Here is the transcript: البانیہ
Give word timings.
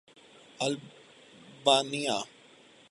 البانیہ 0.59 2.17